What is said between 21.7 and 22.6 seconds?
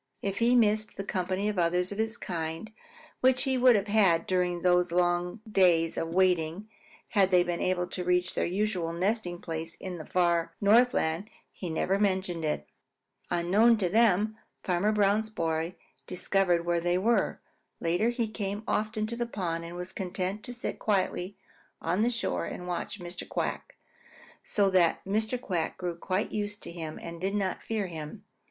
on the shore